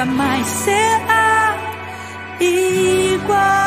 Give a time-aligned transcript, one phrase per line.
[0.00, 1.56] jamais será
[2.40, 3.59] igual.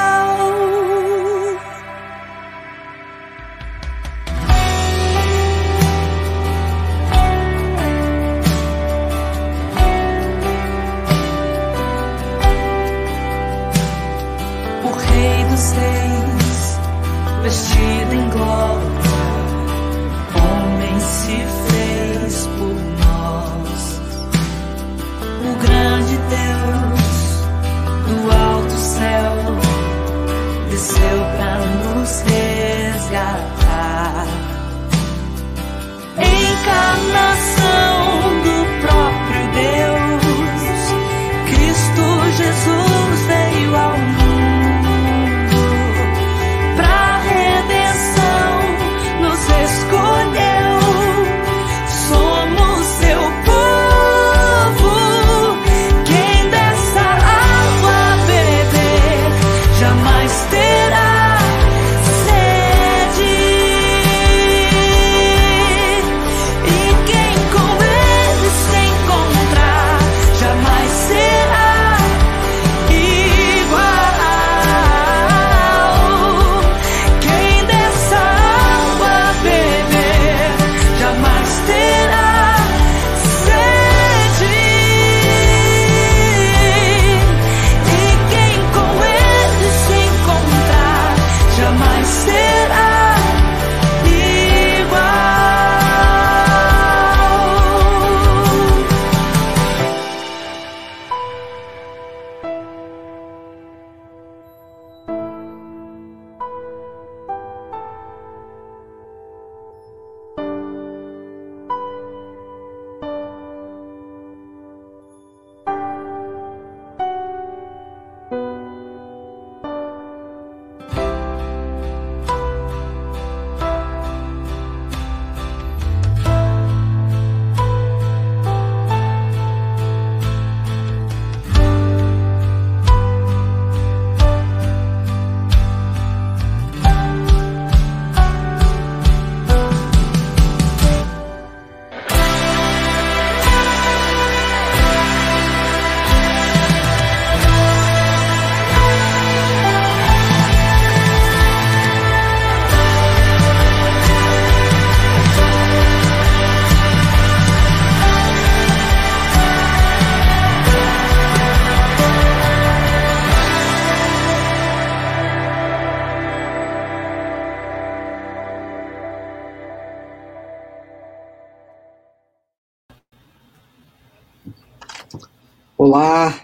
[175.96, 176.44] Olá,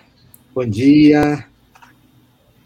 [0.54, 1.44] bom dia.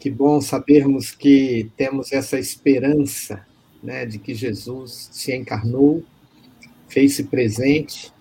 [0.02, 3.48] Que bom sabermos que temos essa esperança
[3.82, 6.04] né, de que Jesus se encarnou,
[6.90, 8.12] fez-se presente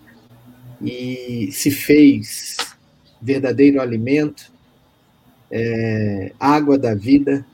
[0.81, 2.57] e se fez
[3.21, 4.53] verdadeiro alimento,
[5.51, 7.45] é, água da vida,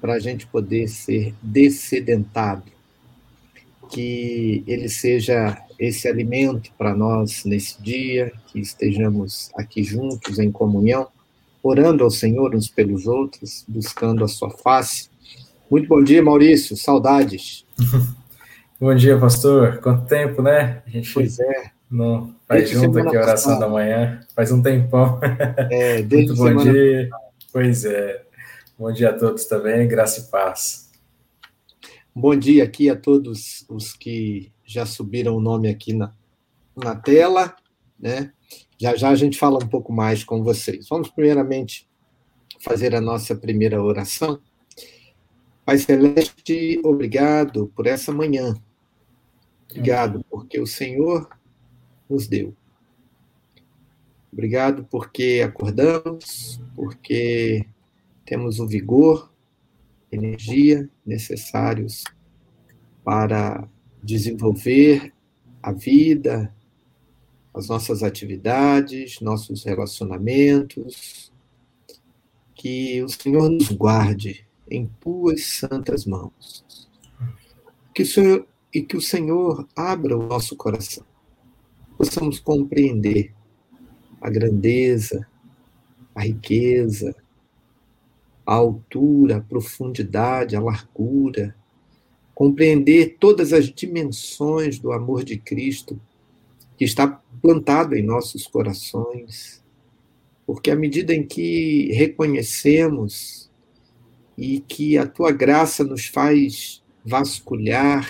[0.00, 2.64] para a gente poder ser descedentado.
[3.92, 11.08] Que ele seja esse alimento para nós nesse dia, que estejamos aqui juntos em comunhão,
[11.62, 15.08] orando ao Senhor uns pelos outros, buscando a sua face.
[15.70, 17.64] Muito bom dia, Maurício, saudades.
[18.80, 19.78] bom dia, pastor.
[19.78, 20.82] Quanto tempo, né?
[20.86, 21.70] A gente pois é.
[21.90, 23.60] Não faz junto aqui a oração passada.
[23.60, 25.18] da manhã, faz um tempão.
[25.70, 27.08] É, desde Muito bom dia.
[27.10, 27.28] Passada.
[27.52, 28.22] Pois é.
[28.78, 30.87] Bom dia a todos também, graça e paz.
[32.20, 36.12] Bom dia aqui a todos os que já subiram o nome aqui na,
[36.74, 37.54] na tela,
[37.96, 38.32] né?
[38.76, 40.88] Já já a gente fala um pouco mais com vocês.
[40.88, 41.88] Vamos primeiramente
[42.58, 44.40] fazer a nossa primeira oração.
[45.64, 48.52] Pai Celeste, obrigado por essa manhã.
[49.70, 51.28] Obrigado porque o Senhor
[52.10, 52.52] nos deu.
[54.32, 57.64] Obrigado porque acordamos, porque
[58.24, 59.30] temos o vigor,
[60.10, 62.04] energia necessários
[63.04, 63.68] para
[64.02, 65.12] desenvolver
[65.62, 66.54] a vida,
[67.54, 71.32] as nossas atividades, nossos relacionamentos.
[72.54, 76.88] Que o Senhor nos guarde em tuas santas mãos.
[77.94, 81.04] Que o Senhor, e que o Senhor abra o nosso coração.
[81.96, 83.34] Possamos compreender
[84.20, 85.26] a grandeza,
[86.14, 87.14] a riqueza,
[88.48, 91.54] a altura, a profundidade, a largura,
[92.34, 96.00] compreender todas as dimensões do amor de Cristo
[96.74, 99.62] que está plantado em nossos corações,
[100.46, 103.50] porque à medida em que reconhecemos
[104.34, 108.08] e que a tua graça nos faz vasculhar,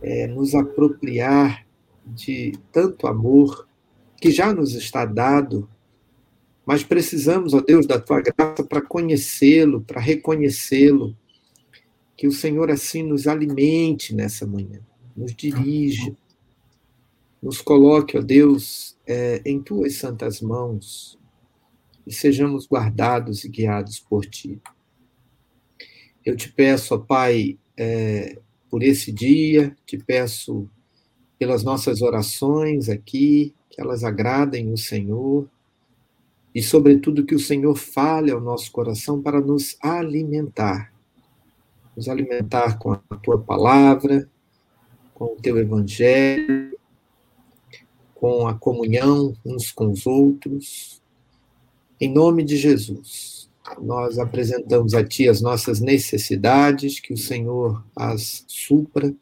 [0.00, 1.66] é, nos apropriar
[2.06, 3.68] de tanto amor
[4.16, 5.68] que já nos está dado,
[6.64, 11.16] mas precisamos, ó Deus, da tua graça para conhecê-lo, para reconhecê-lo.
[12.16, 14.80] Que o Senhor assim nos alimente nessa manhã,
[15.16, 16.14] nos dirija,
[17.42, 21.18] nos coloque, ó Deus, é, em tuas santas mãos
[22.06, 24.60] e sejamos guardados e guiados por ti.
[26.24, 30.68] Eu te peço, ó Pai, é, por esse dia, te peço
[31.38, 35.48] pelas nossas orações aqui, que elas agradem o Senhor
[36.54, 40.90] e, sobretudo, que o Senhor fale ao nosso coração para nos alimentar
[41.96, 44.28] nos alimentar com a tua palavra,
[45.14, 46.78] com o teu evangelho,
[48.14, 51.02] com a comunhão uns com os outros.
[52.00, 53.50] Em nome de Jesus,
[53.82, 59.14] nós apresentamos a Ti as nossas necessidades, que o Senhor as supra,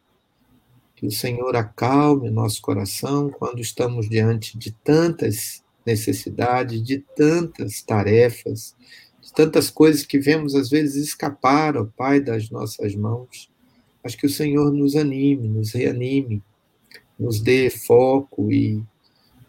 [0.94, 7.80] que o Senhor acalme o nosso coração quando estamos diante de tantas necessidades, de tantas
[7.80, 8.76] tarefas,
[9.22, 13.50] de tantas coisas que vemos às vezes escapar, ó Pai, das nossas mãos.
[14.04, 16.42] Mas que o Senhor nos anime, nos reanime,
[17.18, 18.82] nos dê foco e,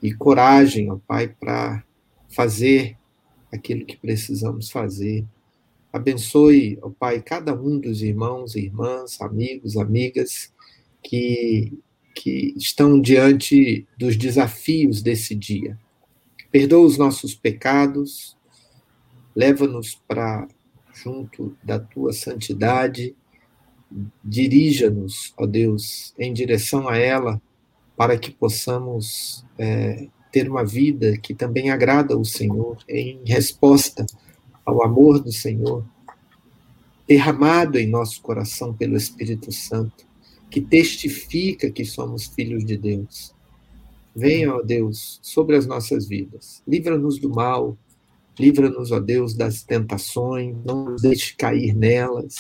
[0.02, 1.84] e coragem, ó Pai, para
[2.30, 2.96] fazer
[3.52, 5.26] aquilo que precisamos fazer.
[5.92, 10.54] Abençoe, ó Pai, cada um dos irmãos irmãs, amigos, amigas
[11.04, 11.74] que,
[12.16, 15.78] que estão diante dos desafios desse dia.
[16.52, 18.38] Perdoa os nossos pecados,
[19.36, 20.48] leva-nos para
[20.94, 23.16] junto da tua santidade,
[24.24, 27.42] dirija-nos, ó Deus, em direção a ela,
[27.96, 34.06] para que possamos é, ter uma vida que também agrada ao Senhor, em resposta
[34.66, 35.84] ao amor do Senhor,
[37.08, 40.08] derramado em nosso coração pelo Espírito Santo,
[40.50, 43.34] que testifica que somos filhos de Deus.
[44.16, 46.62] Venha, ó Deus, sobre as nossas vidas.
[46.68, 47.78] Livra-nos do mal,
[48.40, 52.36] livra-nos, ó Deus, das tentações, não nos deixe cair nelas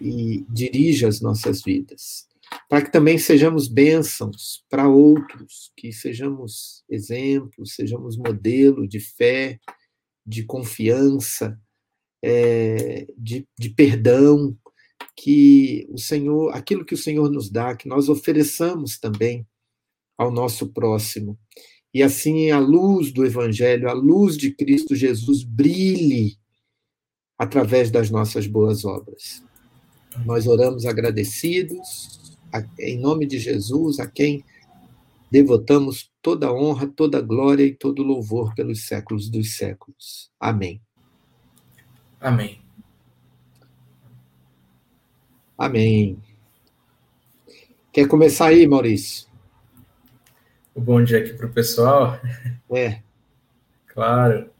[0.00, 2.26] e dirija as nossas vidas
[2.68, 9.58] para que também sejamos bênçãos para outros, que sejamos exemplos, sejamos modelo de fé,
[10.26, 11.58] de confiança,
[12.22, 14.56] é, de, de perdão,
[15.16, 19.46] que o Senhor, aquilo que o Senhor nos dá, que nós ofereçamos também
[20.16, 21.38] ao nosso próximo.
[21.92, 26.36] E assim a luz do Evangelho, a luz de Cristo Jesus brilhe
[27.38, 29.44] através das nossas boas obras.
[30.24, 32.24] Nós oramos agradecidos
[32.78, 34.44] em nome de Jesus, a quem
[35.30, 40.30] devotamos toda honra, toda glória e todo louvor pelos séculos dos séculos.
[40.38, 40.80] Amém.
[42.20, 42.60] Amém.
[45.58, 46.18] Amém.
[47.92, 49.28] Quer começar aí, Maurício?
[50.76, 52.18] Um bom dia aqui para o pessoal.
[52.72, 52.98] É.
[53.86, 54.50] Claro.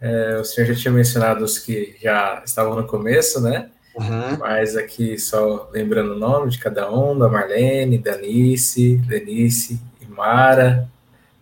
[0.00, 3.70] É, o senhor já tinha mencionado os que já estavam no começo, né?
[3.94, 4.38] Uhum.
[4.40, 10.90] Mas aqui só lembrando o nome de cada um, da Marlene, Danice, Lenice, Imara,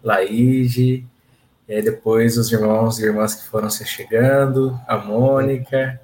[0.03, 1.07] Laide,
[1.67, 5.99] e aí depois os irmãos e irmãs que foram se chegando, a Mônica,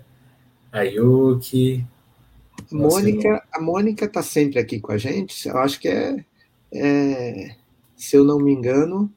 [0.73, 1.85] a Yuki.
[2.73, 6.25] Mônica, a Mônica está sempre aqui com a gente, eu acho que é,
[6.73, 7.55] é
[7.99, 9.13] se eu não me engano,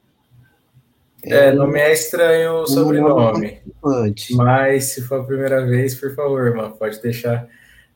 [1.24, 3.60] é, é, não me é estranho o sobrenome.
[4.32, 7.48] Mas se for a primeira vez, por favor, irmão, pode deixar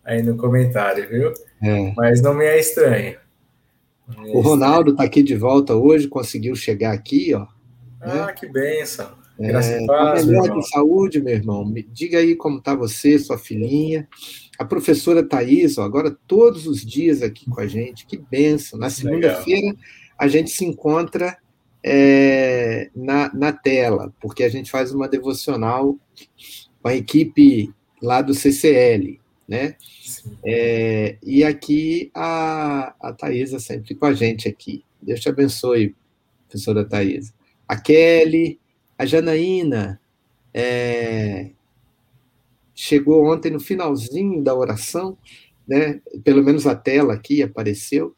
[0.04, 1.32] aí no comentário, viu?
[1.60, 1.92] É.
[1.96, 3.16] Mas não me é estranho.
[4.16, 7.46] Me é o Ronaldo está aqui de volta hoje, conseguiu chegar aqui, ó.
[8.00, 8.32] Ah, né?
[8.32, 9.10] que benção.
[9.38, 11.64] Graça é, paz, tá melhor de saúde, meu irmão.
[11.64, 14.08] Me diga aí como está você, sua filhinha.
[14.58, 18.06] A professora Thais, ó, agora todos os dias aqui com a gente.
[18.06, 18.78] Que benção.
[18.78, 19.76] Na segunda-feira
[20.18, 21.36] a gente se encontra
[21.82, 25.96] é, na, na tela, porque a gente faz uma devocional
[26.82, 29.76] com a equipe lá do CCL, né?
[30.44, 34.84] É, e aqui a, a Thaisa sempre com a gente aqui.
[35.00, 35.94] Deus te abençoe,
[36.48, 37.32] professora Thaisa.
[37.68, 38.58] A Kelly,
[38.98, 40.00] a Janaína
[40.52, 41.50] é,
[42.74, 45.16] chegou ontem no finalzinho da oração,
[45.66, 46.00] né?
[46.24, 48.14] Pelo menos a tela aqui apareceu.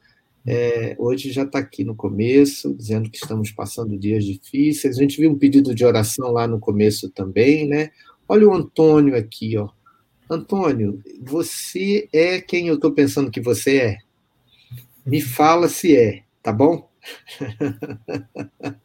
[0.46, 4.96] É, hoje já está aqui no começo, dizendo que estamos passando dias difíceis.
[4.96, 7.90] A gente viu um pedido de oração lá no começo também, né?
[8.28, 9.68] Olha o Antônio aqui, ó.
[10.30, 13.98] Antônio, você é quem eu estou pensando que você é?
[15.04, 16.88] Me fala se é, tá bom?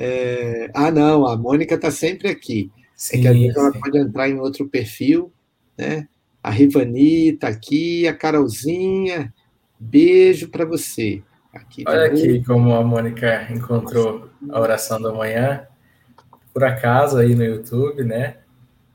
[0.00, 0.70] É...
[0.72, 2.70] Ah, não, a Mônica está sempre aqui.
[2.94, 5.32] Sim, é que às vezes ela pode entrar em outro perfil,
[5.76, 6.08] né?
[6.40, 9.34] A Rivani está aqui, a Carolzinha,
[9.78, 11.22] beijo para você.
[11.52, 15.66] Aqui Olha aqui como a Mônica encontrou a oração da manhã,
[16.52, 18.38] por acaso aí no YouTube, né?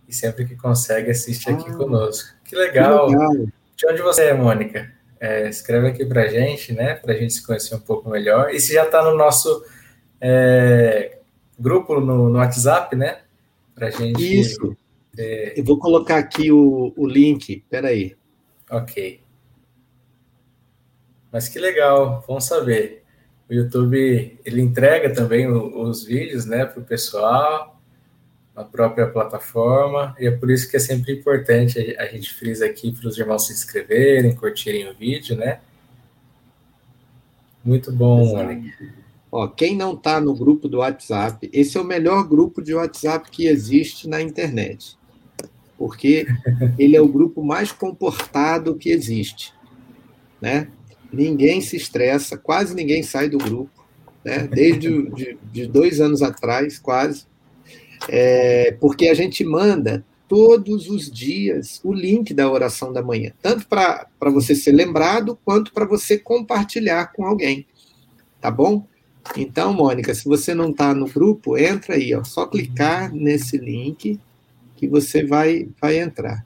[0.07, 2.35] E sempre que consegue assiste aqui ah, conosco.
[2.43, 3.07] Que legal.
[3.07, 3.33] que legal.
[3.75, 4.91] De onde você é, Mônica?
[5.19, 6.95] É, escreve aqui para gente, né?
[6.95, 8.51] Para gente se conhecer um pouco melhor.
[8.51, 9.63] E se já está no nosso
[10.19, 11.17] é,
[11.57, 13.19] grupo no, no, WhatsApp, né?
[13.73, 14.39] Para gente.
[14.39, 14.75] Isso.
[15.17, 15.53] É...
[15.59, 17.63] Eu vou colocar aqui o, o link.
[17.69, 18.15] Peraí.
[18.69, 19.22] Ok.
[21.33, 23.03] Mas que legal, vamos saber.
[23.49, 27.81] O YouTube ele entrega também os vídeos, né, para o pessoal,
[28.55, 32.91] na própria plataforma, e é por isso que é sempre importante a gente frisa aqui
[32.91, 35.59] para os irmãos se inscreverem, curtirem o vídeo, né?
[37.65, 38.93] Muito bom, Mônica.
[39.31, 43.31] Ó, quem não está no grupo do WhatsApp, esse é o melhor grupo de WhatsApp
[43.31, 44.95] que existe na internet.
[45.75, 46.27] Porque
[46.77, 49.51] ele é o grupo mais comportado que existe.
[50.39, 50.67] Né?
[51.13, 53.85] Ninguém se estressa, quase ninguém sai do grupo.
[54.25, 54.47] Né?
[54.47, 57.25] Desde de, de dois anos atrás, quase.
[58.09, 63.67] É, porque a gente manda todos os dias o link da oração da manhã, tanto
[63.67, 67.67] para você ser lembrado, quanto para você compartilhar com alguém.
[68.41, 68.87] Tá bom?
[69.37, 74.19] Então, Mônica, se você não está no grupo, entra aí, ó, só clicar nesse link
[74.75, 76.45] que você vai, vai entrar.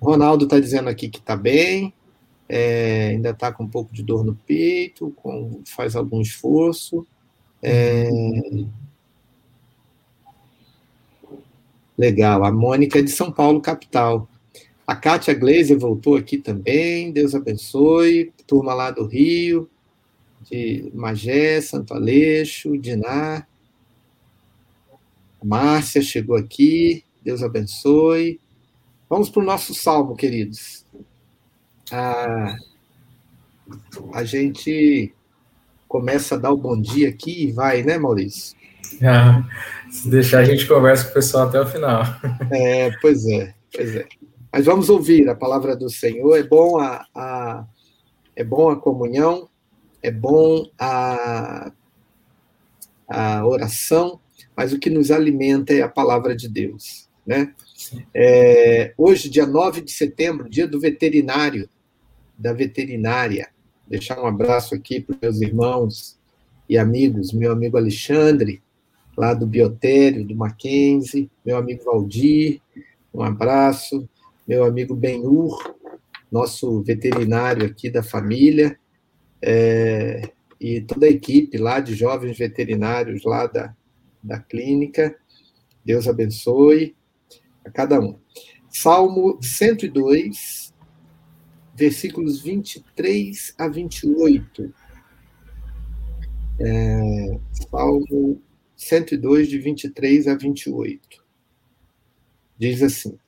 [0.00, 1.92] Ronaldo está dizendo aqui que está bem,
[2.48, 7.06] é, ainda está com um pouco de dor no peito, com, faz algum esforço.
[7.62, 8.08] É...
[11.98, 14.28] Legal, a Mônica é de São Paulo, capital.
[14.86, 18.32] A Kátia Gleiser voltou aqui também, Deus abençoe.
[18.46, 19.68] Turma lá do Rio
[20.50, 23.46] de Magé, Santo Aleixo, Diná.
[25.42, 28.40] Márcia chegou aqui, Deus abençoe.
[29.08, 30.84] Vamos para o nosso salmo, queridos.
[31.92, 32.56] Ah,
[34.14, 35.14] a gente
[35.88, 38.56] começa a dar o bom dia aqui e vai, né, Maurício?
[39.02, 39.44] Ah,
[39.90, 42.02] se deixar, a gente conversa com o pessoal até o final.
[42.52, 44.06] É, pois é, pois é.
[44.52, 46.36] Mas vamos ouvir a palavra do Senhor.
[46.36, 47.66] É bom a, a
[48.36, 49.48] é bom a comunhão,
[50.02, 51.72] é bom a,
[53.08, 54.20] a oração,
[54.54, 57.08] mas o que nos alimenta é a palavra de Deus.
[57.26, 57.54] Né?
[58.14, 61.68] É, hoje, dia 9 de setembro, dia do veterinário,
[62.38, 63.48] da veterinária.
[63.86, 66.18] Deixar um abraço aqui para os meus irmãos
[66.68, 68.62] e amigos, meu amigo Alexandre,
[69.16, 72.60] lá do Biotério, do Mackenzie, meu amigo Valdir,
[73.14, 74.08] um abraço,
[74.46, 75.74] meu amigo Benhur,
[76.30, 78.78] nosso veterinário aqui da família,
[79.40, 83.74] é, e toda a equipe lá de jovens veterinários lá da,
[84.22, 85.16] da clínica.
[85.84, 86.96] Deus abençoe
[87.64, 88.18] a cada um.
[88.68, 90.65] Salmo 102,
[91.76, 94.74] versículos 23 a 28.
[96.58, 97.40] É,
[97.70, 98.42] Salmo
[98.74, 101.24] 102, de 23 a 28.
[102.58, 103.18] Diz assim: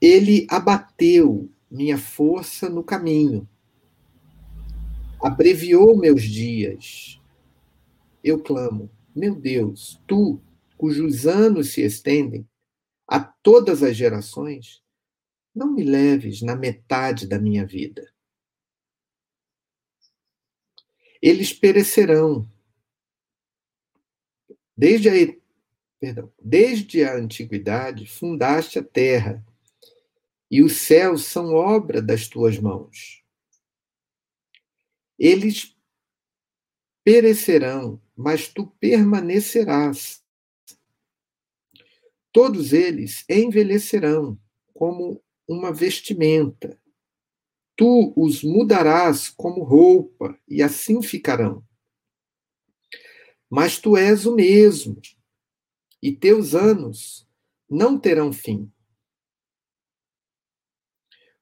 [0.00, 3.48] Ele abateu minha força no caminho
[5.22, 7.20] abreviou meus dias.
[8.22, 10.40] Eu clamo, meu Deus, tu,
[10.76, 12.46] cujos anos se estendem
[13.06, 14.82] a todas as gerações,
[15.58, 18.14] não me leves na metade da minha vida.
[21.20, 22.48] Eles perecerão.
[24.76, 25.12] Desde a,
[25.98, 29.44] perdão, desde a antiguidade fundaste a terra,
[30.48, 33.22] e os céus são obra das tuas mãos.
[35.18, 35.76] Eles
[37.04, 40.24] perecerão, mas tu permanecerás.
[42.30, 44.38] todos eles envelhecerão
[44.72, 46.78] como uma vestimenta.
[47.74, 51.66] Tu os mudarás como roupa, e assim ficarão.
[53.48, 55.00] Mas tu és o mesmo,
[56.02, 57.26] e teus anos
[57.68, 58.70] não terão fim.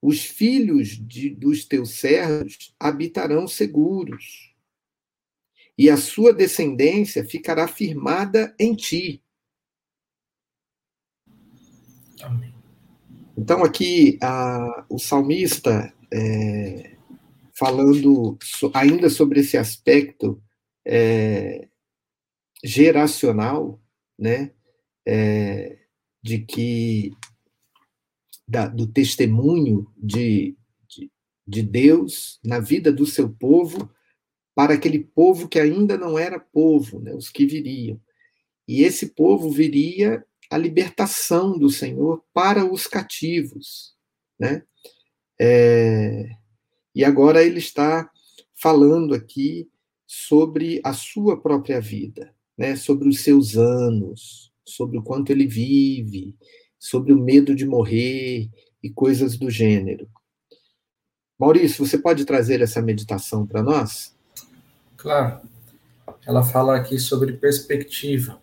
[0.00, 4.54] Os filhos de, dos teus servos habitarão seguros,
[5.76, 9.22] e a sua descendência ficará firmada em ti.
[12.22, 12.55] Amém.
[13.36, 16.96] Então, aqui, a, o salmista, é,
[17.52, 20.42] falando so, ainda sobre esse aspecto
[20.86, 21.68] é,
[22.64, 23.80] geracional,
[24.18, 24.52] né,
[25.06, 25.78] é,
[26.22, 27.12] de que
[28.48, 30.56] da, do testemunho de,
[30.88, 31.10] de,
[31.46, 33.90] de Deus na vida do seu povo
[34.54, 38.00] para aquele povo que ainda não era povo, né, os que viriam.
[38.66, 43.94] E esse povo viria a libertação do Senhor para os cativos,
[44.38, 44.62] né?
[45.40, 46.30] É,
[46.94, 48.10] e agora ele está
[48.54, 49.68] falando aqui
[50.06, 52.76] sobre a sua própria vida, né?
[52.76, 56.36] Sobre os seus anos, sobre o quanto ele vive,
[56.78, 58.50] sobre o medo de morrer
[58.82, 60.08] e coisas do gênero.
[61.38, 64.16] Maurício, você pode trazer essa meditação para nós?
[64.96, 65.40] Claro.
[66.26, 68.40] Ela fala aqui sobre perspectiva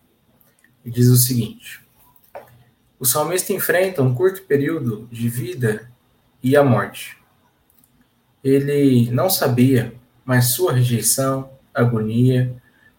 [0.84, 1.83] e diz o seguinte:
[2.98, 5.90] o salmista enfrenta um curto período de vida
[6.42, 7.18] e a morte.
[8.42, 12.54] Ele não sabia, mas sua rejeição, agonia,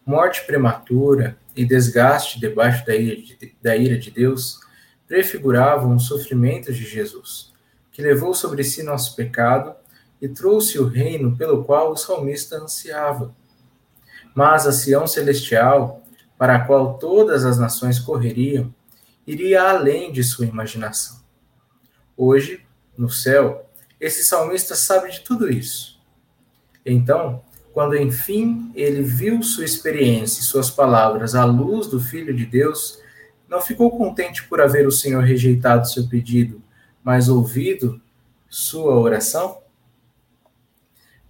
[0.06, 4.60] morte prematura e desgaste debaixo da ira de, da ira de Deus
[5.08, 7.54] prefiguravam os sofrimentos de Jesus,
[7.92, 9.76] que levou sobre si nosso pecado
[10.22, 13.34] e trouxe o reino pelo qual o salmista ansiava.
[14.34, 16.04] Mas a Sião celestial,
[16.38, 18.74] para a qual todas as nações correriam,
[19.26, 21.20] iria além de sua imaginação.
[22.16, 22.66] Hoje,
[22.98, 26.00] no céu, esse salmista sabe de tudo isso.
[26.86, 32.46] Então, quando enfim ele viu sua experiência e suas palavras à luz do Filho de
[32.46, 33.00] Deus,
[33.50, 36.62] não ficou contente por haver o Senhor rejeitado seu pedido,
[37.04, 38.02] mas ouvido
[38.50, 39.60] sua oração?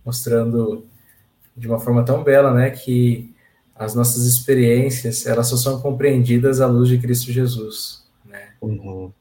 [0.03, 0.85] Mostrando
[1.57, 3.34] de uma forma tão bela, né, que
[3.75, 8.53] as nossas experiências elas só são compreendidas à luz de Cristo Jesus, né?
[8.61, 9.11] Uhum.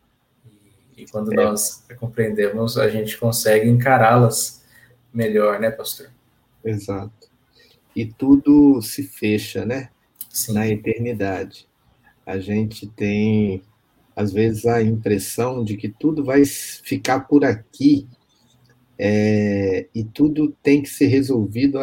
[0.97, 1.37] E, e, quando é.
[1.37, 4.63] nós compreendemos, a gente consegue encará-las
[5.13, 6.09] melhor, né, pastor?
[6.65, 7.29] Exato.
[7.95, 9.91] E tudo se fecha, né?
[10.31, 10.55] Sim.
[10.55, 11.69] Na eternidade.
[12.25, 13.63] A gente tem
[14.17, 18.07] às vezes a impressão de que tudo vai ficar por aqui
[18.97, 21.79] é, e tudo tem que ser resolvido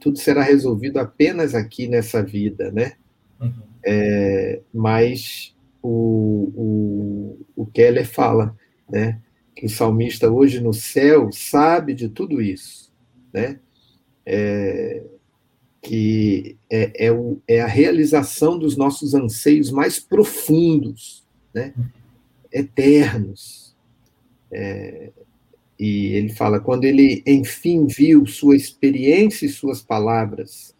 [0.00, 2.94] tudo será resolvido apenas aqui nessa vida, né?
[3.40, 3.52] Uhum.
[3.84, 8.56] É, mas o, o, o Keller fala,
[8.88, 9.20] né?
[9.54, 12.90] Que o salmista hoje no céu sabe de tudo isso,
[13.32, 13.60] né?
[14.24, 15.02] É,
[15.82, 21.74] que é, é, o, é, a realização dos nossos anseios mais profundos, né?
[21.76, 21.86] Uhum.
[22.52, 23.76] eternos.
[24.52, 25.12] É,
[25.80, 30.76] e ele fala: quando ele, enfim, viu sua experiência e suas palavras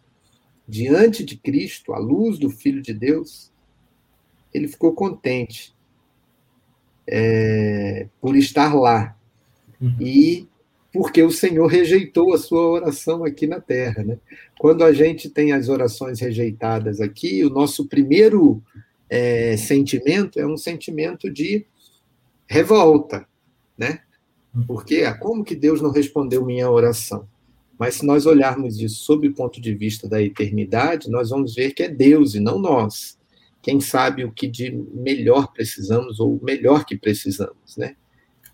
[0.67, 3.51] diante de Cristo, à luz do Filho de Deus,
[4.53, 5.73] ele ficou contente
[7.09, 9.17] é, por estar lá.
[9.81, 9.95] Uhum.
[9.99, 10.47] E
[10.93, 14.03] porque o Senhor rejeitou a sua oração aqui na terra.
[14.03, 14.19] Né?
[14.59, 18.61] Quando a gente tem as orações rejeitadas aqui, o nosso primeiro
[19.09, 21.65] é, sentimento é um sentimento de
[22.47, 23.27] revolta,
[23.75, 24.01] né?
[24.67, 27.27] Porque ah, como que Deus não respondeu minha oração?
[27.79, 31.71] Mas se nós olharmos isso sob o ponto de vista da eternidade, nós vamos ver
[31.71, 33.17] que é Deus e não nós.
[33.61, 37.95] Quem sabe o que de melhor precisamos ou o melhor que precisamos, né?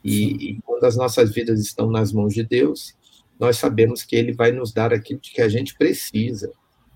[0.03, 2.95] E, e, quando as nossas vidas estão nas mãos de Deus,
[3.37, 6.51] nós sabemos que Ele vai nos dar aquilo que a gente precisa,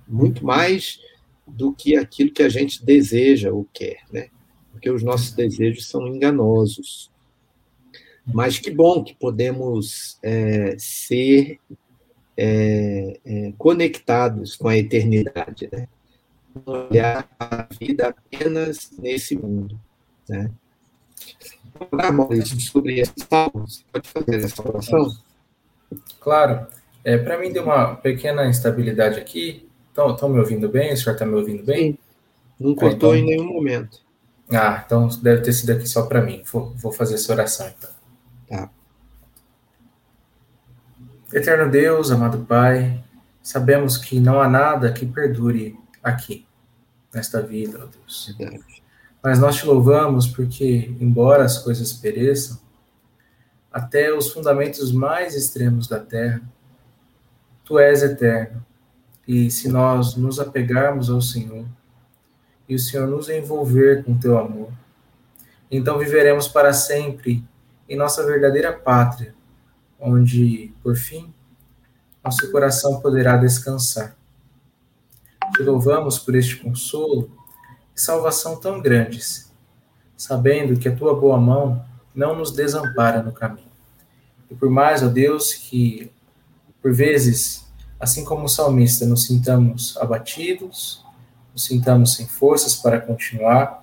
[0.08, 1.00] muito mais
[1.46, 4.30] do que aquilo que a gente deseja ou quer, né?
[4.72, 7.11] Porque os nossos desejos são enganosos.
[8.26, 11.60] Mas que bom que podemos é, ser
[12.38, 15.88] é, é, conectados com a eternidade, né?
[16.54, 19.80] Não olhar a vida apenas nesse mundo,
[20.28, 20.52] né?
[21.90, 25.16] Falar, Maurício, sobre esse salmo, você pode fazer essa oração?
[26.20, 26.68] Claro.
[27.04, 29.68] É, Para mim deu uma pequena instabilidade aqui.
[29.90, 30.94] Estão me ouvindo bem?
[30.94, 31.94] O senhor está me ouvindo bem?
[31.94, 31.98] Sim.
[32.60, 33.16] Não cortou então...
[33.16, 34.00] em nenhum momento.
[34.50, 36.44] Ah, então deve ter sido aqui só para mim.
[36.52, 37.90] Vou, vou fazer essa oração então.
[38.52, 38.70] Tá.
[41.32, 43.02] Eterno Deus, amado Pai,
[43.42, 46.46] sabemos que não há nada que perdure aqui,
[47.14, 48.36] nesta vida, ó Deus.
[48.38, 48.84] Verdade.
[49.24, 52.60] Mas nós te louvamos porque, embora as coisas pereçam,
[53.72, 56.42] até os fundamentos mais extremos da terra,
[57.64, 58.66] tu és eterno.
[59.26, 61.66] E se nós nos apegarmos ao Senhor,
[62.68, 64.72] e o Senhor nos envolver com teu amor,
[65.70, 67.46] então viveremos para sempre
[67.88, 69.36] em nossa verdadeira pátria,
[70.00, 71.34] onde, por fim,
[72.24, 74.16] nosso coração poderá descansar.
[75.56, 77.30] Te louvamos por este consolo
[77.96, 79.52] e salvação tão grandes,
[80.16, 83.72] sabendo que a tua boa mão não nos desampara no caminho.
[84.50, 86.12] E por mais, ó Deus, que
[86.82, 87.68] por vezes,
[88.00, 91.06] assim como o salmista, nos sintamos abatidos,
[91.54, 93.81] nos sintamos sem forças para continuar,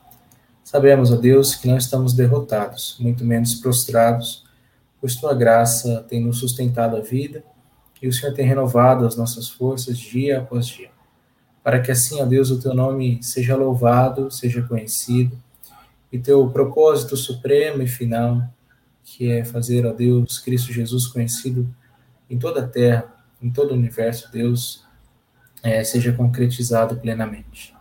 [0.69, 4.45] sabemos, ó Deus, que não estamos derrotados, muito menos prostrados,
[5.01, 7.43] pois tua graça tem nos sustentado a vida
[8.03, 10.91] e o Senhor tem renovado as nossas forças dia após dia.
[11.65, 15.39] Para que assim, ó Deus, o teu nome seja louvado, seja conhecido,
[16.13, 18.43] e teu propósito supremo e final,
[19.03, 21.67] que é fazer, ó Deus, Cristo Jesus conhecido
[22.29, 23.07] em toda a terra,
[23.41, 24.85] em todo o universo, Deus,
[25.63, 27.75] é, seja concretizado plenamente.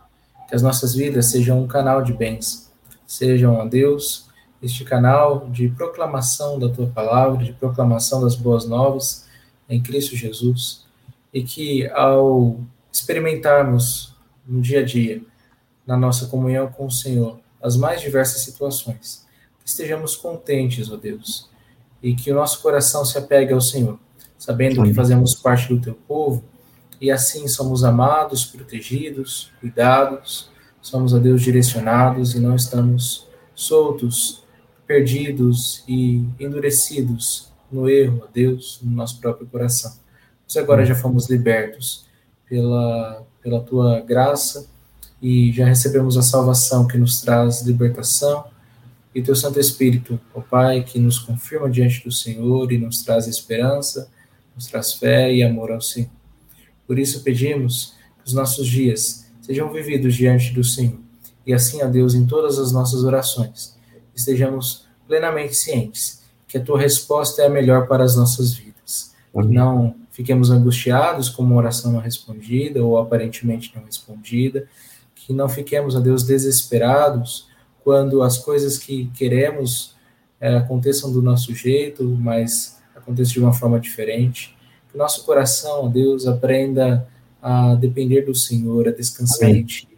[0.48, 2.67] Que as nossas vidas sejam um canal de bens,
[3.08, 4.28] sejam, ó Deus,
[4.62, 9.26] este canal de proclamação da tua palavra, de proclamação das boas novas
[9.68, 10.86] em Cristo Jesus,
[11.32, 12.60] e que ao
[12.92, 14.14] experimentarmos
[14.46, 15.22] no dia a dia,
[15.86, 19.26] na nossa comunhão com o Senhor, as mais diversas situações,
[19.64, 21.48] estejamos contentes, ó Deus,
[22.02, 23.98] e que o nosso coração se apegue ao Senhor,
[24.38, 26.44] sabendo que fazemos parte do teu povo,
[27.00, 30.50] e assim somos amados, protegidos, cuidados,
[30.88, 34.42] somos a Deus direcionados e não estamos soltos,
[34.86, 39.92] perdidos e endurecidos no erro, a Deus, no nosso próprio coração.
[40.46, 42.06] Mas agora já fomos libertos
[42.48, 44.66] pela, pela tua graça
[45.20, 48.46] e já recebemos a salvação que nos traz libertação
[49.14, 53.26] e teu Santo Espírito, ó Pai, que nos confirma diante do Senhor e nos traz
[53.26, 54.10] esperança,
[54.54, 56.10] nos traz fé e amor ao Senhor.
[56.86, 61.08] Por isso pedimos que os nossos dias sejam vividos diante do Senhor
[61.48, 63.74] e assim, a Deus, em todas as nossas orações,
[64.14, 69.14] estejamos plenamente cientes que a tua resposta é a melhor para as nossas vidas.
[69.34, 69.54] Amém.
[69.54, 74.68] Não fiquemos angustiados com uma oração não respondida ou aparentemente não respondida,
[75.14, 77.48] que não fiquemos, a Deus, desesperados
[77.82, 79.96] quando as coisas que queremos
[80.38, 84.54] é, aconteçam do nosso jeito, mas aconteçam de uma forma diferente.
[84.90, 87.08] Que o nosso coração, a Deus, aprenda
[87.42, 89.62] a depender do Senhor, a descansar Amém.
[89.62, 89.88] em Ti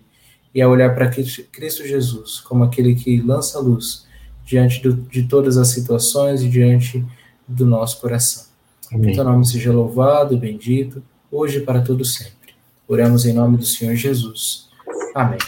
[0.55, 4.07] e a olhar para Cristo Jesus como aquele que lança luz
[4.45, 7.05] diante do, de todas as situações e diante
[7.47, 8.47] do nosso coração.
[8.93, 9.11] Amém.
[9.11, 12.55] Que teu nome seja louvado, bendito, hoje e para todo sempre.
[12.89, 14.69] Oramos em nome do Senhor Jesus.
[15.15, 15.39] Amém.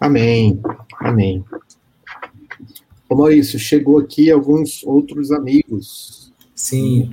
[0.00, 0.60] Amém.
[1.00, 1.44] Amém.
[3.08, 6.32] Ô Maurício, chegou aqui alguns outros amigos.
[6.54, 7.10] Sim.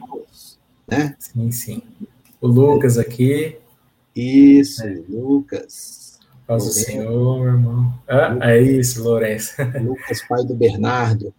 [0.87, 1.15] Né?
[1.17, 1.81] Sim, sim.
[2.39, 3.57] O Lucas aqui.
[4.15, 5.01] Isso, é.
[5.09, 6.19] Lucas.
[6.47, 7.99] Paz do Senhor, meu irmão.
[8.07, 9.53] Ah, é isso, Lourenço.
[9.83, 11.33] Lucas, pai do Bernardo.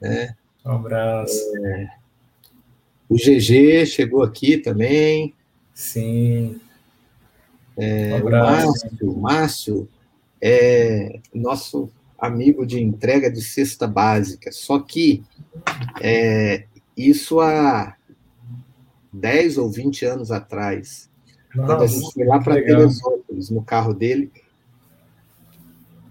[0.00, 0.36] Né?
[0.64, 1.38] Um abraço.
[1.64, 1.88] É,
[3.08, 5.34] o GG chegou aqui também.
[5.74, 6.60] Sim.
[7.76, 8.68] É, um abraço.
[8.68, 9.88] O Márcio, o Márcio
[10.40, 14.52] é nosso amigo de entrega de cesta básica.
[14.52, 15.24] Só que
[16.00, 16.66] é,
[16.96, 17.96] isso há
[19.12, 21.09] 10 ou 20 anos atrás.
[21.54, 24.30] Nossa, quando a gente foi lá para Teresópolis, no carro dele,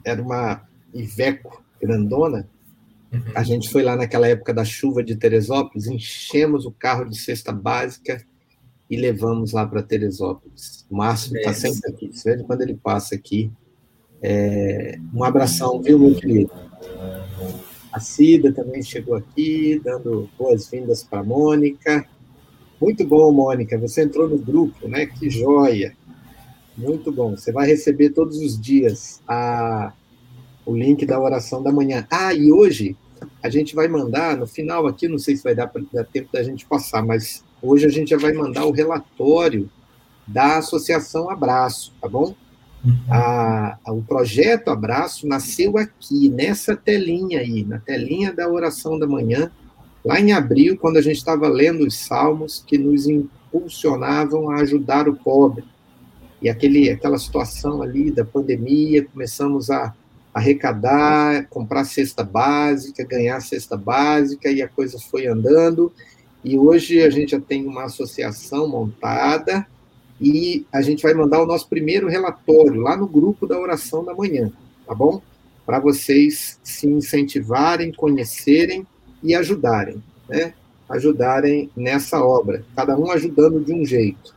[0.03, 2.47] era uma Iveco grandona.
[3.11, 3.21] Uhum.
[3.33, 7.51] A gente foi lá naquela época da chuva de Teresópolis, enchemos o carro de cesta
[7.51, 8.23] básica
[8.89, 10.85] e levamos lá para Teresópolis.
[10.89, 13.51] O Márcio está sempre aqui, sempre quando ele passa aqui.
[14.21, 16.51] É, um abração, viu, meu querido?
[17.91, 22.07] A Cida também chegou aqui, dando boas-vindas para a Mônica.
[22.81, 23.77] Muito bom, Mônica.
[23.77, 25.05] Você entrou no grupo, né?
[25.05, 25.95] Que joia.
[26.77, 27.31] Muito bom.
[27.31, 29.91] Você vai receber todos os dias a,
[30.65, 32.07] o link da oração da manhã.
[32.09, 32.95] Ah, e hoje
[33.43, 36.29] a gente vai mandar, no final aqui, não sei se vai dar, pra, dar tempo
[36.31, 39.69] da gente passar, mas hoje a gente já vai mandar o relatório
[40.25, 42.33] da Associação Abraço, tá bom?
[42.85, 42.97] Uhum.
[43.09, 49.05] A, a, o projeto Abraço nasceu aqui, nessa telinha aí, na telinha da oração da
[49.05, 49.51] manhã,
[50.03, 55.07] lá em abril, quando a gente estava lendo os salmos que nos impulsionavam a ajudar
[55.07, 55.63] o pobre.
[56.41, 59.93] E aquele, aquela situação ali da pandemia, começamos a
[60.33, 65.91] arrecadar, comprar cesta básica, ganhar cesta básica, e a coisa foi andando.
[66.43, 69.67] E hoje a gente já tem uma associação montada
[70.21, 74.13] e a gente vai mandar o nosso primeiro relatório lá no grupo da oração da
[74.13, 74.51] manhã,
[74.85, 75.21] tá bom?
[75.69, 78.87] para vocês se incentivarem, conhecerem
[79.21, 80.53] e ajudarem, né?
[80.87, 84.33] Ajudarem nessa obra, cada um ajudando de um jeito,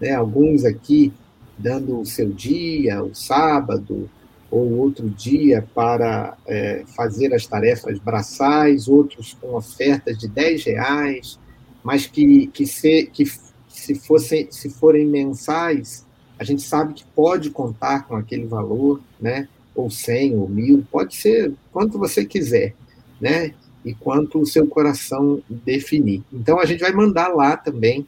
[0.00, 0.12] né?
[0.12, 1.12] Alguns aqui
[1.56, 4.10] dando o seu dia, o sábado,
[4.50, 11.38] ou outro dia para é, fazer as tarefas braçais, outros com ofertas de 10 reais,
[11.82, 13.24] mas que, que, se, que
[13.68, 16.04] se, fossem, se forem mensais,
[16.38, 19.48] a gente sabe que pode contar com aquele valor, né?
[19.74, 22.74] ou 100, ou mil, pode ser quanto você quiser,
[23.20, 23.52] né?
[23.84, 26.22] E quanto o seu coração definir.
[26.32, 28.06] Então, a gente vai mandar lá também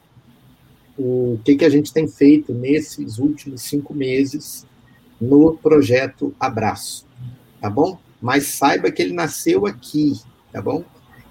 [0.97, 4.65] o que, que a gente tem feito nesses últimos cinco meses,
[5.21, 7.05] no projeto Abraço,
[7.61, 7.99] tá bom?
[8.21, 10.19] Mas saiba que ele nasceu aqui,
[10.51, 10.83] tá bom?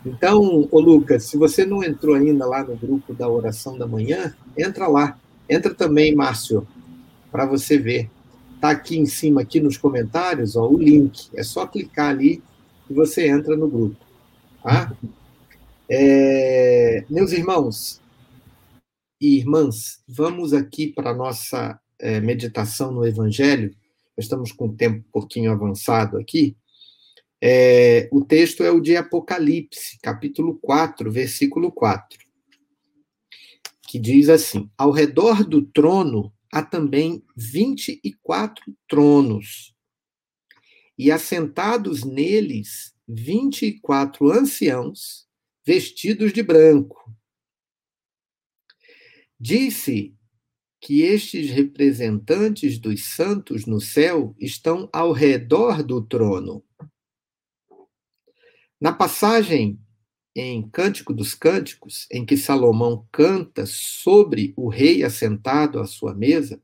[0.05, 4.33] Então, ô Lucas, se você não entrou ainda lá no grupo da oração da manhã,
[4.57, 5.19] entra lá.
[5.51, 6.67] Entra também, Márcio,
[7.31, 8.09] para você ver.
[8.61, 11.29] Tá aqui em cima, aqui nos comentários, ó, o link.
[11.35, 12.41] É só clicar ali
[12.89, 14.06] e você entra no grupo.
[14.67, 14.93] Tá?
[15.89, 18.03] É, meus irmãos
[19.21, 23.73] e irmãs, vamos aqui para a nossa é, meditação no Evangelho,
[24.19, 26.57] estamos com o tempo um pouquinho avançado aqui.
[27.41, 32.19] É, o texto é o de Apocalipse, capítulo 4, versículo 4,
[33.87, 39.73] que diz assim: Ao redor do trono há também 24 tronos,
[40.99, 45.27] e assentados neles 24 anciãos
[45.65, 47.15] vestidos de branco.
[49.39, 50.15] Disse
[50.81, 56.65] que estes representantes dos santos no céu estão ao redor do trono.
[58.81, 59.81] Na passagem
[60.35, 66.63] em Cântico dos Cânticos, em que Salomão canta sobre o rei assentado à sua mesa,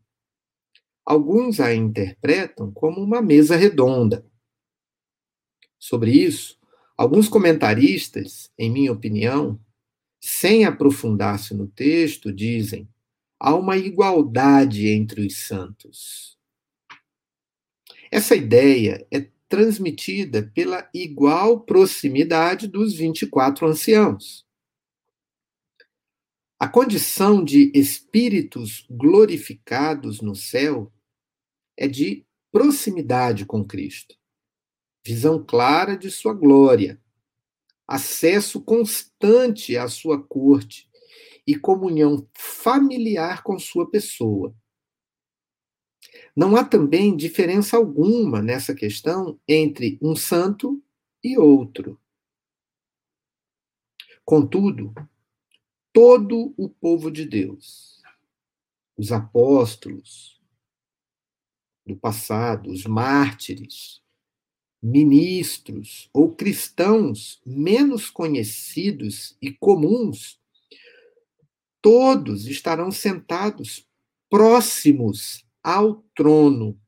[1.05, 4.27] alguns a interpretam como uma mesa redonda.
[5.83, 6.57] Sobre isso,
[6.97, 9.61] alguns comentaristas, em minha opinião,
[10.21, 12.89] sem aprofundar-se no texto, dizem
[13.37, 16.39] há uma igualdade entre os santos.
[18.13, 24.47] Essa ideia é transmitida pela igual proximidade dos 24 anciãos.
[26.61, 30.93] A condição de espíritos glorificados no céu
[31.77, 34.22] é de proximidade com Cristo,
[35.05, 37.01] visão clara de sua glória,
[37.87, 40.89] acesso constante à sua corte
[41.47, 44.55] e comunhão familiar com sua pessoa.
[46.35, 50.83] Não há também diferença alguma nessa questão entre um santo
[51.23, 52.01] e outro.
[54.25, 54.95] Contudo,
[55.93, 58.01] todo o povo de Deus,
[58.97, 60.41] os apóstolos
[61.85, 64.02] do passado, os mártires,
[64.83, 70.43] ministros ou cristãos menos conhecidos e comuns
[71.83, 73.87] todos estarão sentados
[74.31, 76.81] próximos ao trono,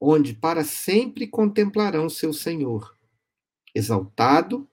[0.00, 2.96] onde para sempre contemplarão seu Senhor,
[3.74, 4.68] exaltado,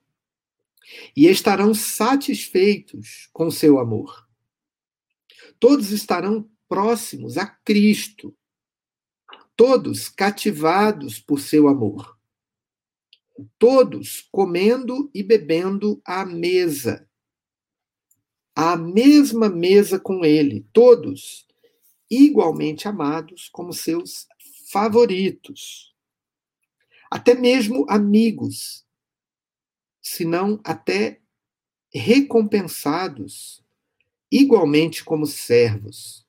[1.16, 4.28] e estarão satisfeitos com seu amor.
[5.58, 8.36] Todos estarão próximos a Cristo,
[9.64, 12.18] todos cativados por seu amor,
[13.60, 17.08] todos comendo e bebendo à mesa
[18.56, 21.46] à mesma mesa com ele, todos
[22.10, 24.26] igualmente amados como seus
[24.72, 25.94] favoritos.
[27.08, 28.84] Até mesmo amigos,
[30.00, 31.20] se não até
[31.94, 33.64] recompensados
[34.28, 36.21] igualmente como servos.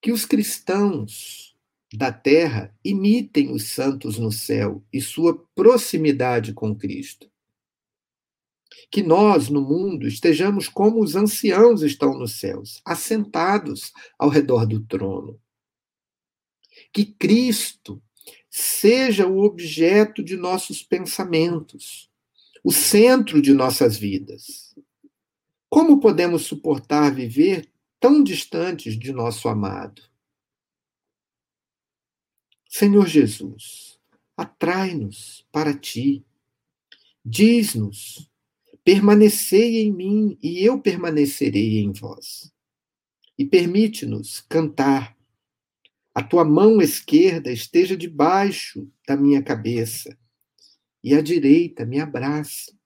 [0.00, 1.56] Que os cristãos
[1.92, 7.30] da terra imitem os santos no céu e sua proximidade com Cristo
[8.90, 14.80] que nós, no mundo, estejamos como os anciãos estão nos céus, assentados ao redor do
[14.80, 15.40] trono.
[16.92, 18.02] Que Cristo
[18.48, 22.10] seja o objeto de nossos pensamentos,
[22.64, 24.74] o centro de nossas vidas.
[25.68, 27.69] Como podemos suportar viver
[28.00, 30.02] tão distantes de nosso amado?
[32.68, 34.00] Senhor Jesus,
[34.36, 36.24] atrai-nos para ti.
[37.24, 38.30] Diz-nos
[38.82, 42.52] Permanecei em mim e eu permanecerei em vós.
[43.38, 45.16] E permite-nos cantar.
[46.14, 50.18] A tua mão esquerda esteja debaixo da minha cabeça
[51.04, 52.76] e a direita me abraça.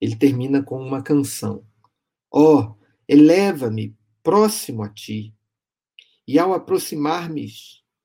[0.00, 1.66] Ele termina com uma canção.
[2.30, 5.32] Ó, oh, eleva-me próximo a ti,
[6.26, 7.48] e ao aproximar-me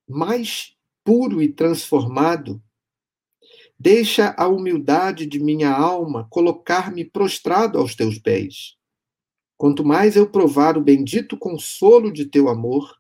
[0.08, 2.62] mais puro e transformado,
[3.80, 8.76] deixa a humildade de minha alma colocar-me prostrado aos teus pés.
[9.58, 12.96] Quanto mais eu provar o bendito consolo de teu amor,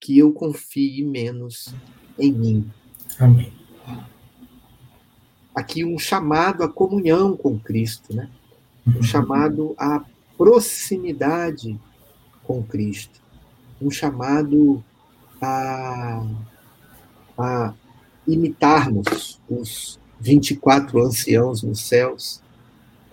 [0.00, 1.74] que eu confie menos
[2.18, 2.70] em mim.
[3.18, 3.52] Amém.
[5.54, 8.30] Aqui um chamado à comunhão com Cristo, né?
[8.86, 9.02] Um uhum.
[9.02, 10.04] chamado à
[10.38, 11.78] proximidade
[12.44, 13.20] com Cristo.
[13.82, 14.82] Um chamado
[15.42, 16.26] a,
[17.36, 17.74] a
[18.26, 22.40] imitarmos os 24 anciãos nos céus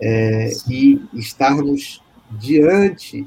[0.00, 3.26] é, e estarmos diante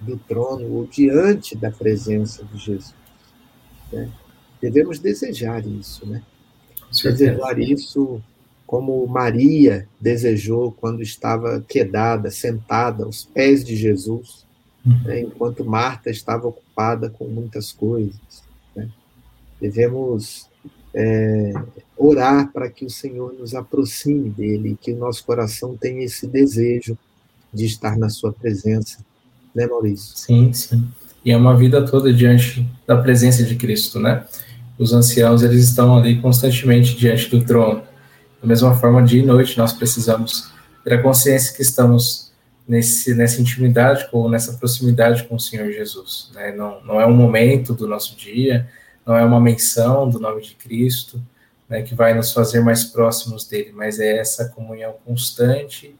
[0.00, 2.94] do trono ou diante da presença de Jesus.
[3.92, 4.10] Né?
[4.60, 6.22] Devemos desejar isso, né?
[6.90, 8.22] Desejar isso
[8.72, 14.46] como Maria desejou quando estava quedada, sentada aos pés de Jesus,
[14.82, 14.98] uhum.
[15.04, 15.20] né?
[15.20, 18.42] enquanto Marta estava ocupada com muitas coisas.
[18.74, 18.88] Né?
[19.60, 20.48] Devemos
[20.94, 21.52] é,
[21.98, 26.96] orar para que o Senhor nos aproxime dele, que o nosso coração tenha esse desejo
[27.52, 29.04] de estar na sua presença,
[29.54, 30.16] né, Maurício?
[30.16, 30.88] Sim, sim.
[31.22, 34.24] E é uma vida toda diante da presença de Cristo, né?
[34.78, 37.91] Os anciãos, eles estão ali constantemente diante do trono.
[38.42, 40.50] Da mesma forma, dia e noite, nós precisamos
[40.82, 42.32] ter a consciência que estamos
[42.66, 46.32] nesse, nessa intimidade ou nessa proximidade com o Senhor Jesus.
[46.34, 46.52] Né?
[46.52, 48.68] Não, não é um momento do nosso dia,
[49.06, 51.22] não é uma menção do nome de Cristo,
[51.68, 55.94] né, que vai nos fazer mais próximos dele, mas é essa comunhão constante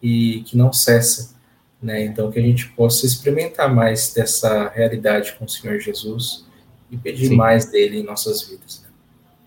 [0.00, 1.34] e que não cessa.
[1.82, 2.04] Né?
[2.04, 6.44] Então, que a gente possa experimentar mais dessa realidade com o Senhor Jesus
[6.88, 7.36] e pedir Sim.
[7.36, 8.82] mais dele em nossas vidas.
[8.82, 8.90] Né?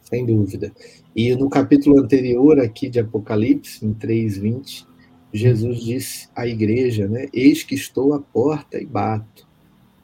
[0.04, 0.72] Sem dúvida.
[1.16, 4.88] E no capítulo anterior aqui de Apocalipse, em 3:20,
[5.32, 9.48] Jesus disse à igreja, né: Eis que estou à porta e bato.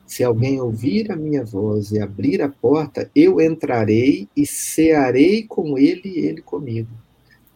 [0.05, 5.77] Se alguém ouvir a minha voz e abrir a porta, eu entrarei e cearei com
[5.77, 6.89] ele e ele comigo.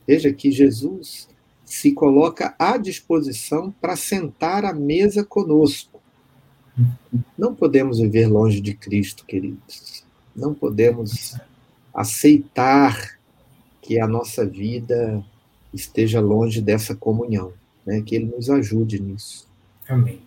[0.08, 1.28] Veja que Jesus
[1.66, 6.00] se coloca à disposição para sentar à mesa conosco.
[7.38, 10.04] Não podemos viver longe de Cristo, queridos.
[10.36, 11.36] Não podemos
[11.94, 13.18] aceitar
[13.84, 15.24] que a nossa vida
[15.74, 17.54] esteja longe dessa comunhão,
[17.86, 18.02] né?
[18.02, 19.48] Que Ele nos ajude nisso.
[19.88, 20.22] Amém.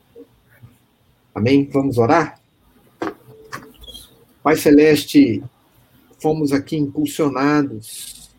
[1.34, 1.68] Amém?
[1.68, 2.40] Vamos orar?
[4.42, 5.42] Pai Celeste,
[6.20, 8.30] fomos aqui impulsionados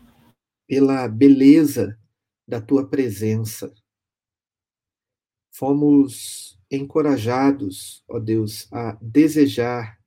[0.66, 1.98] pela beleza
[2.46, 3.72] da tua presença.
[5.52, 9.98] Fomos encorajados, ó Deus, a desejar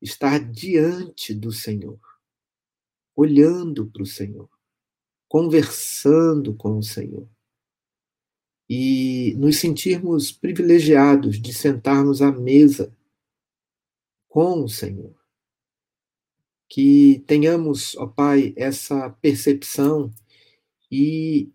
[0.00, 1.98] estar diante do Senhor,
[3.16, 4.48] olhando para o Senhor,
[5.32, 7.26] conversando com o Senhor
[8.68, 12.94] e nos sentirmos privilegiados de sentarmos à mesa
[14.28, 15.16] com o Senhor.
[16.68, 20.12] Que tenhamos, ó Pai, essa percepção
[20.90, 21.50] e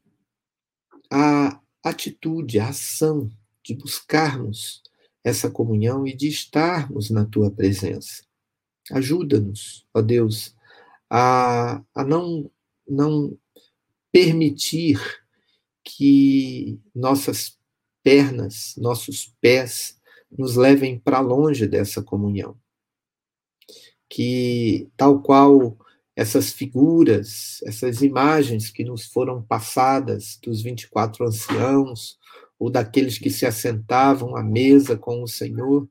[1.12, 3.30] a atitude, a ação
[3.64, 4.82] de buscarmos
[5.24, 8.26] essa comunhão e de estarmos na tua presença.
[8.92, 10.56] Ajuda-nos, ó Deus,
[11.12, 12.50] a, a não,
[12.88, 13.38] não
[14.12, 15.00] permitir
[15.84, 17.58] que nossas
[18.04, 19.98] pernas, nossos pés,
[20.32, 22.58] nos levem para longe dessa comunhão.
[24.10, 25.78] Que, tal qual
[26.16, 32.18] essas figuras, essas imagens que nos foram passadas dos 24 anciãos,
[32.60, 35.88] ou daqueles que se assentavam à mesa com o Senhor,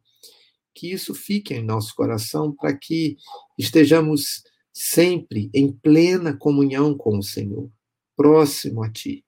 [0.75, 3.17] que isso fique em nosso coração para que
[3.57, 7.71] estejamos sempre em plena comunhão com o Senhor,
[8.17, 9.25] próximo a Ti,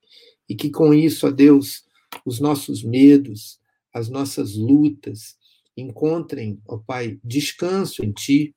[0.47, 1.83] e que com isso, ó Deus,
[2.25, 3.59] os nossos medos,
[3.93, 5.37] as nossas lutas,
[5.77, 8.55] encontrem, ó Pai, descanso em Ti.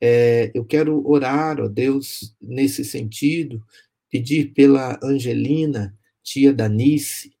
[0.00, 3.62] É, eu quero orar, ó Deus, nesse sentido,
[4.10, 7.32] pedir pela Angelina, tia Danice,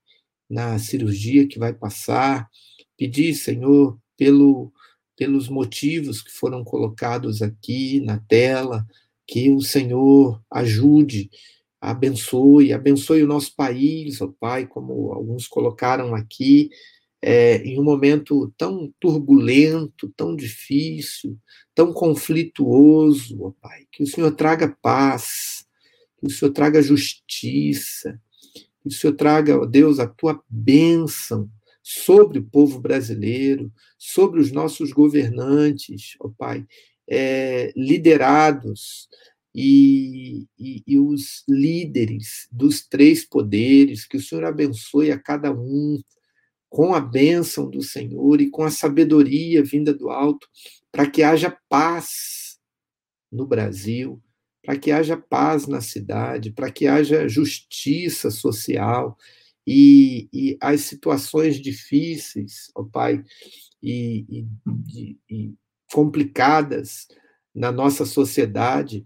[0.48, 2.48] na cirurgia que vai passar,
[2.96, 4.72] pedir, Senhor, pelo,
[5.16, 8.86] pelos motivos que foram colocados aqui na tela,
[9.26, 11.30] que o Senhor ajude
[11.80, 16.70] abençoe, abençoe o nosso país, ó Pai, como alguns colocaram aqui,
[17.22, 21.38] é, em um momento tão turbulento, tão difícil,
[21.74, 25.64] tão conflituoso, ó Pai, que o Senhor traga paz,
[26.18, 28.20] que o Senhor traga justiça,
[28.82, 31.50] que o Senhor traga, ó Deus, a tua bênção
[31.82, 36.66] sobre o povo brasileiro, sobre os nossos governantes, ó Pai,
[37.08, 39.08] é, liderados
[39.54, 46.00] e, e, e, os líderes dos três poderes, que o Senhor abençoe a cada um
[46.68, 50.46] com a bênção do Senhor e com a sabedoria vinda do alto,
[50.92, 52.58] para que haja paz,
[53.30, 54.22] no Brasil,
[54.64, 59.16] para que haja paz na cidade, para que haja justiça social
[59.66, 63.22] e, e as situações difíceis, ó Pai,
[63.82, 65.54] e, e, e
[65.92, 67.08] complicadas
[67.54, 69.04] na nossa sociedade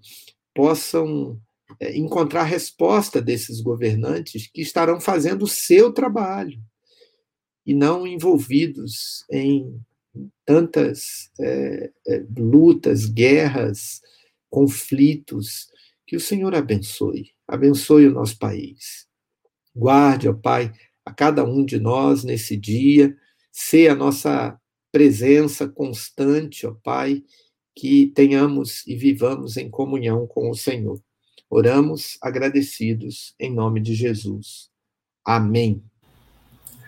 [0.55, 1.41] possam
[1.81, 6.61] é, encontrar resposta desses governantes que estarão fazendo o seu trabalho
[7.67, 9.81] e não envolvidos em
[10.45, 11.91] tantas é,
[12.37, 14.01] lutas, guerras,
[14.49, 15.69] conflitos.
[16.07, 19.07] Que o Senhor abençoe, abençoe o nosso país.
[19.75, 20.73] Guarde, ó Pai,
[21.05, 23.17] a cada um de nós nesse dia,
[23.51, 24.59] ser a nossa
[24.93, 27.25] presença constante, ó Pai,
[27.75, 31.01] que tenhamos e vivamos em comunhão com o Senhor.
[31.51, 34.71] Oramos agradecidos em nome de Jesus.
[35.25, 35.83] Amém.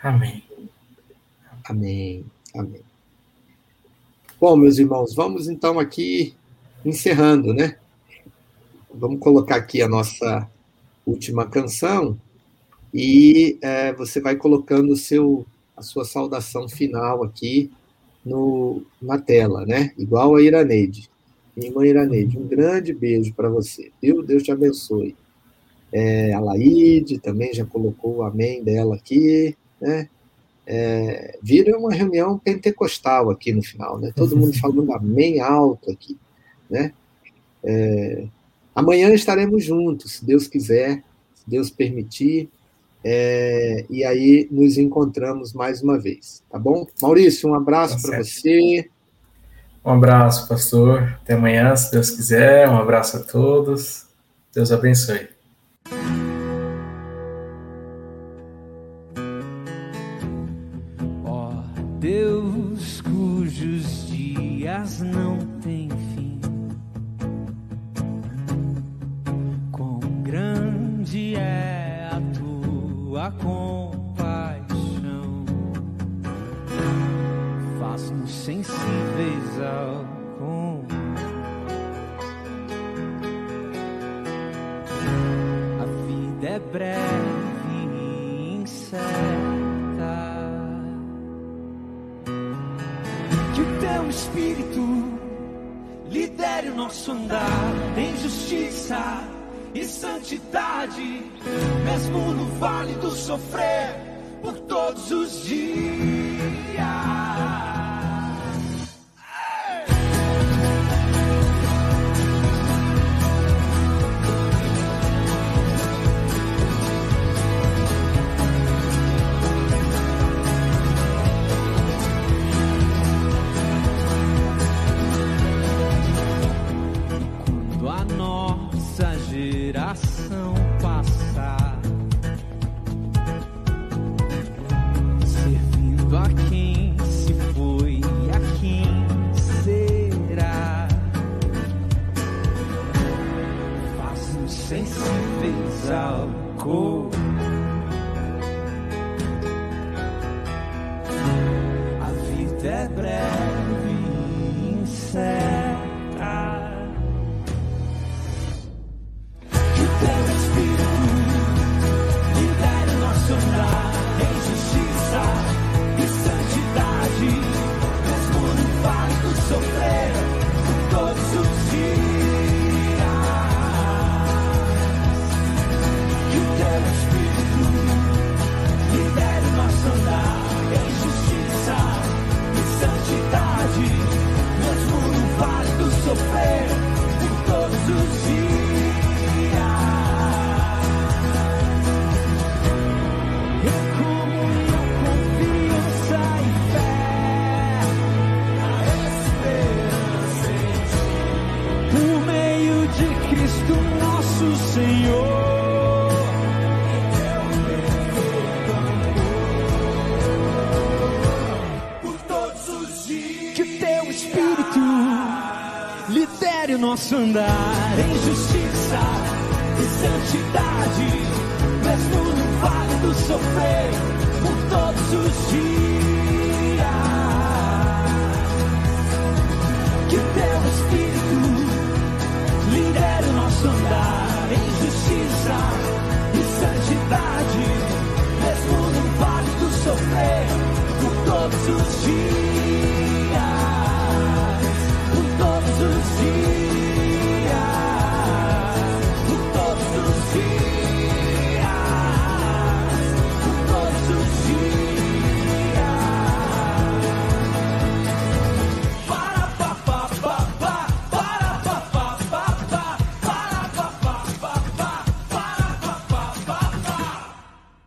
[0.03, 0.43] Amém.
[1.65, 2.25] Amém.
[2.55, 2.83] Amém.
[4.41, 6.35] Bom, meus irmãos, vamos então aqui
[6.85, 7.79] encerrando, né?
[8.93, 10.49] Vamos colocar aqui a nossa
[11.05, 12.19] última canção
[12.93, 17.71] e é, você vai colocando o seu, a sua saudação final aqui
[18.27, 19.93] no, na tela, né?
[19.97, 21.09] Igual a Iraneide.
[21.57, 23.93] Minha irmã Iraneide, um grande beijo para você.
[24.03, 24.23] Viu?
[24.23, 25.17] Deus te abençoe.
[25.93, 30.09] É, a Laide também já colocou o amém dela aqui, né?
[30.67, 34.13] É, vira uma reunião pentecostal aqui no final, né?
[34.15, 36.19] Todo mundo falando amém alto aqui,
[36.69, 36.93] né?
[37.63, 38.27] É,
[38.75, 42.51] amanhã estaremos juntos, se Deus quiser, se Deus permitir,
[43.09, 46.85] é, e aí nos encontramos mais uma vez, tá bom?
[47.01, 48.91] Maurício, um abraço tá para você.
[49.85, 51.17] Um abraço, pastor.
[51.23, 52.69] Até amanhã, se Deus quiser.
[52.69, 54.07] Um abraço a todos.
[54.53, 55.36] Deus abençoe.